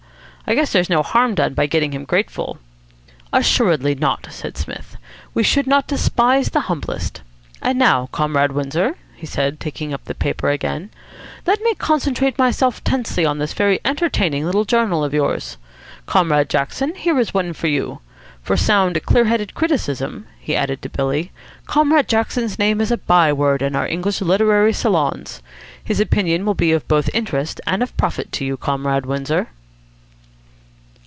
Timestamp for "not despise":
5.65-6.49